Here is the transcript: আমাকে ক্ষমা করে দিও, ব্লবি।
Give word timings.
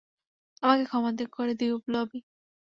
আমাকে 0.63 0.83
ক্ষমা 0.85 1.11
করে 1.31 1.53
দিও, 1.55 1.75
ব্লবি। 1.85 2.19